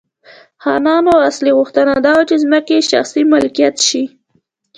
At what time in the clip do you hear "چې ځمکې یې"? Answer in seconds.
2.29-2.87